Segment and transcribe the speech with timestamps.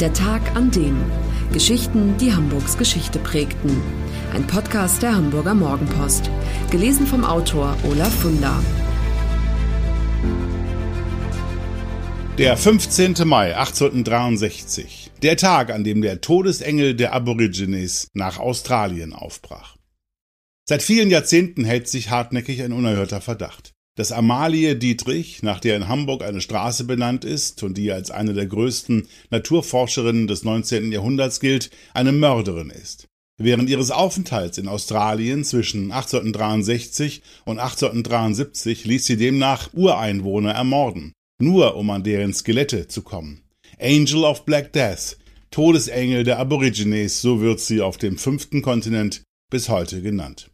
[0.00, 0.94] Der Tag an dem.
[1.54, 3.80] Geschichten, die Hamburgs Geschichte prägten.
[4.34, 6.30] Ein Podcast der Hamburger Morgenpost.
[6.70, 8.62] Gelesen vom Autor Olaf Funder.
[12.36, 13.14] Der 15.
[13.24, 15.12] Mai 1863.
[15.22, 19.76] Der Tag, an dem der Todesengel der Aborigines nach Australien aufbrach.
[20.68, 25.88] Seit vielen Jahrzehnten hält sich hartnäckig ein unerhörter Verdacht dass Amalie Dietrich, nach der in
[25.88, 30.92] Hamburg eine Straße benannt ist und die als eine der größten Naturforscherinnen des 19.
[30.92, 33.08] Jahrhunderts gilt, eine Mörderin ist.
[33.38, 41.76] Während ihres Aufenthalts in Australien zwischen 1863 und 1873 ließ sie demnach Ureinwohner ermorden, nur
[41.76, 43.42] um an deren Skelette zu kommen.
[43.78, 45.18] Angel of Black Death,
[45.50, 50.50] Todesengel der Aborigines, so wird sie auf dem fünften Kontinent bis heute genannt.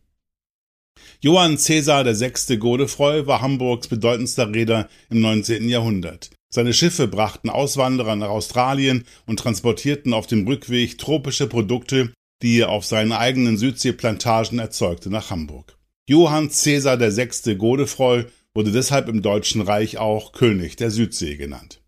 [1.24, 2.56] Johann Caesar VI.
[2.56, 5.68] Godefroy war Hamburgs bedeutendster Reeder im 19.
[5.68, 6.30] Jahrhundert.
[6.52, 12.12] Seine Schiffe brachten Auswanderer nach Australien und transportierten auf dem Rückweg tropische Produkte,
[12.42, 15.78] die er auf seinen eigenen Südseeplantagen erzeugte, nach Hamburg.
[16.08, 17.54] Johann Caesar VI.
[17.54, 21.80] Godefroy wurde deshalb im Deutschen Reich auch König der Südsee genannt.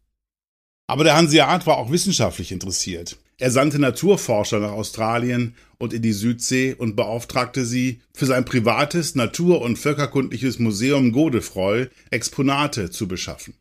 [0.87, 3.19] Aber der Hanseat war auch wissenschaftlich interessiert.
[3.39, 9.17] Er sandte Naturforscher nach Australien und in die Südsee und beauftragte sie, für sein privates
[9.17, 13.55] Natur- und Völkerkundliches Museum Godefroy Exponate zu beschaffen.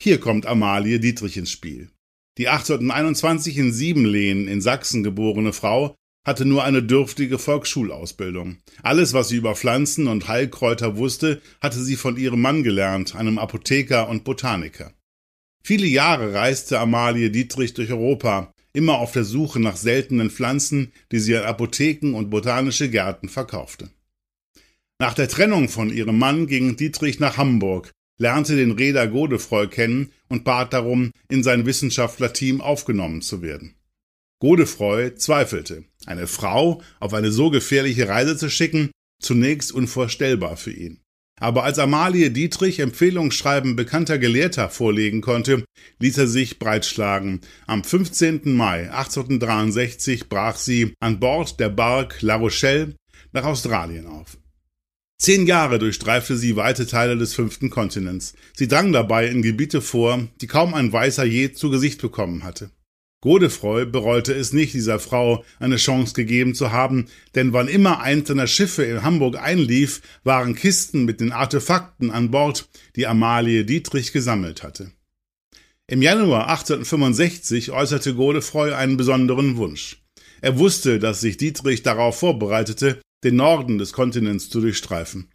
[0.00, 1.88] Hier kommt Amalie Dietrich ins Spiel.
[2.36, 5.94] Die 1821 in Siebenlehen in Sachsen geborene Frau
[6.26, 8.58] hatte nur eine dürftige Volksschulausbildung.
[8.82, 13.38] Alles, was sie über Pflanzen und Heilkräuter wusste, hatte sie von ihrem Mann gelernt, einem
[13.38, 14.92] Apotheker und Botaniker.
[15.62, 21.20] Viele Jahre reiste Amalie Dietrich durch Europa, immer auf der Suche nach seltenen Pflanzen, die
[21.20, 23.88] sie an Apotheken und botanische Gärten verkaufte.
[25.00, 30.12] Nach der Trennung von ihrem Mann ging Dietrich nach Hamburg, lernte den Reeder Godefroy kennen
[30.28, 33.74] und bat darum, in sein Wissenschaftlerteam aufgenommen zu werden.
[34.40, 35.84] Godefroy zweifelte.
[36.06, 41.00] Eine Frau auf eine so gefährliche Reise zu schicken, zunächst unvorstellbar für ihn.
[41.44, 45.66] Aber als Amalie Dietrich Empfehlungsschreiben bekannter Gelehrter vorlegen konnte,
[45.98, 47.42] ließ er sich breitschlagen.
[47.66, 48.56] Am 15.
[48.56, 52.94] Mai 1863 brach sie an Bord der Bark La Rochelle
[53.34, 54.38] nach Australien auf.
[55.18, 58.32] Zehn Jahre durchstreifte sie weite Teile des fünften Kontinents.
[58.56, 62.70] Sie drang dabei in Gebiete vor, die kaum ein Weißer je zu Gesicht bekommen hatte.
[63.24, 68.28] Godefroy bereute es nicht, dieser Frau eine Chance gegeben zu haben, denn wann immer eins
[68.28, 74.12] seiner Schiffe in Hamburg einlief, waren Kisten mit den Artefakten an Bord, die Amalie Dietrich
[74.12, 74.92] gesammelt hatte.
[75.86, 80.04] Im Januar 1865 äußerte Godefroy einen besonderen Wunsch.
[80.42, 85.30] Er wusste, dass sich Dietrich darauf vorbereitete, den Norden des Kontinents zu durchstreifen.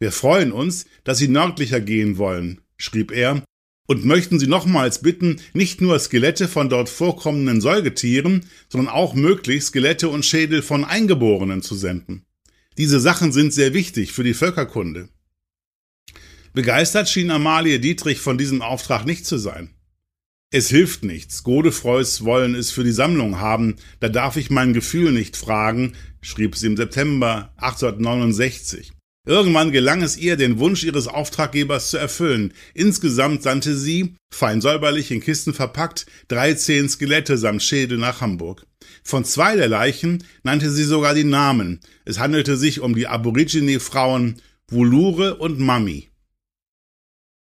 [0.00, 3.44] Wir freuen uns, dass Sie nördlicher gehen wollen, schrieb er
[3.88, 9.64] und möchten Sie nochmals bitten, nicht nur Skelette von dort vorkommenden Säugetieren, sondern auch möglich
[9.64, 12.26] Skelette und Schädel von Eingeborenen zu senden.
[12.76, 15.08] Diese Sachen sind sehr wichtig für die Völkerkunde.
[16.52, 19.70] Begeistert schien Amalie Dietrich von diesem Auftrag nicht zu sein.
[20.50, 21.42] Es hilft nichts.
[21.42, 23.76] Godefreus wollen es für die Sammlung haben.
[24.00, 28.92] Da darf ich mein Gefühl nicht fragen, schrieb sie im September 1869.
[29.26, 32.54] Irgendwann gelang es ihr, den Wunsch ihres Auftraggebers zu erfüllen.
[32.72, 38.66] Insgesamt sandte sie, fein säuberlich in Kisten verpackt, 13 Skelette samt Schädel nach Hamburg.
[39.02, 41.80] Von zwei der Leichen nannte sie sogar die Namen.
[42.04, 44.40] Es handelte sich um die Aborigine-Frauen
[44.70, 46.08] Wulure und Mami.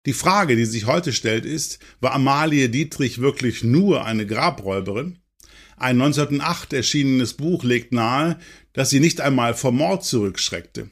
[0.07, 5.19] Die Frage, die sich heute stellt, ist, war Amalie Dietrich wirklich nur eine Grabräuberin?
[5.77, 8.39] Ein 1908 erschienenes Buch legt nahe,
[8.73, 10.91] dass sie nicht einmal vor Mord zurückschreckte.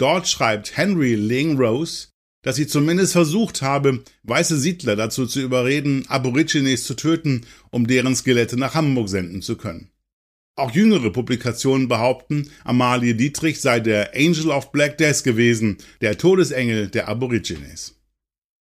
[0.00, 2.08] Dort schreibt Henry Ling Rose,
[2.40, 8.16] dass sie zumindest versucht habe, weiße Siedler dazu zu überreden, Aborigines zu töten, um deren
[8.16, 9.90] Skelette nach Hamburg senden zu können.
[10.56, 16.88] Auch jüngere Publikationen behaupten, Amalie Dietrich sei der Angel of Black Death gewesen, der Todesengel
[16.88, 18.00] der Aborigines.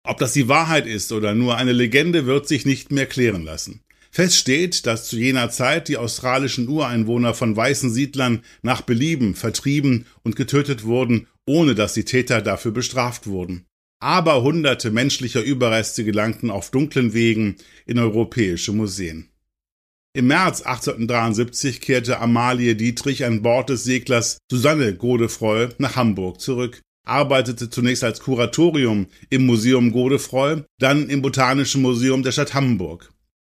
[0.03, 3.81] Ob das die Wahrheit ist oder nur eine Legende, wird sich nicht mehr klären lassen.
[4.17, 10.07] Fest steht, dass zu jener Zeit die australischen Ureinwohner von weißen Siedlern nach Belieben vertrieben
[10.23, 13.67] und getötet wurden, ohne dass die Täter dafür bestraft wurden.
[13.99, 19.29] Aber hunderte menschlicher Überreste gelangten auf dunklen Wegen in europäische Museen.
[20.13, 26.81] Im März 1873 kehrte Amalie Dietrich an Bord des Seglers Susanne Godefroy nach Hamburg zurück,
[27.05, 33.11] arbeitete zunächst als Kuratorium im Museum Godefroy, dann im Botanischen Museum der Stadt Hamburg.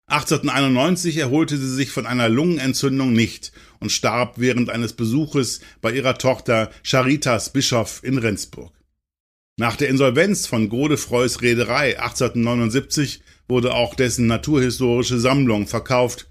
[0.08, 6.16] 1891 erholte sie sich von einer Lungenentzündung nicht und starb während eines Besuches bei ihrer
[6.16, 8.72] Tochter Charitas Bischof in Rendsburg.
[9.58, 16.30] Nach der Insolvenz von Godefreus Reederei 1879 wurde auch dessen naturhistorische Sammlung verkauft.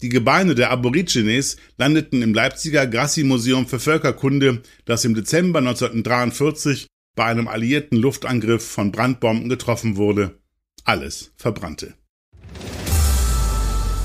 [0.00, 6.86] Die Gebeine der Aborigines landeten im Leipziger Grassi-Museum für Völkerkunde, das im Dezember 1943
[7.16, 10.38] bei einem alliierten Luftangriff von Brandbomben getroffen wurde.
[10.84, 11.94] Alles verbrannte.